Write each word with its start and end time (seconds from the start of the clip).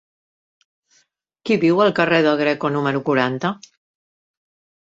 Qui 1.49 1.57
viu 1.65 1.83
al 1.85 1.93
carrer 2.01 2.23
del 2.29 2.39
Greco 2.41 2.73
número 2.79 3.05
quaranta? 3.11 3.55